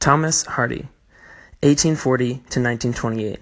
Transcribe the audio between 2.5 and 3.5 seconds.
1928.